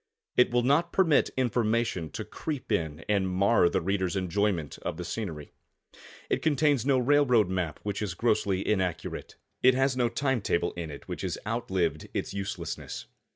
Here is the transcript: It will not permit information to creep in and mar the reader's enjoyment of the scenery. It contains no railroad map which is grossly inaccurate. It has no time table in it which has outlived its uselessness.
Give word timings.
It 0.35 0.49
will 0.49 0.63
not 0.63 0.91
permit 0.91 1.29
information 1.37 2.09
to 2.13 2.25
creep 2.25 2.71
in 2.71 3.05
and 3.07 3.29
mar 3.29 3.69
the 3.69 3.81
reader's 3.81 4.15
enjoyment 4.15 4.79
of 4.79 4.97
the 4.97 5.05
scenery. 5.05 5.51
It 6.27 6.41
contains 6.41 6.87
no 6.87 6.97
railroad 6.97 7.49
map 7.49 7.79
which 7.83 8.01
is 8.01 8.15
grossly 8.15 8.67
inaccurate. 8.67 9.35
It 9.61 9.75
has 9.75 9.95
no 9.95 10.09
time 10.09 10.41
table 10.41 10.73
in 10.73 10.89
it 10.89 11.07
which 11.07 11.21
has 11.21 11.37
outlived 11.45 12.09
its 12.15 12.33
uselessness. 12.33 13.05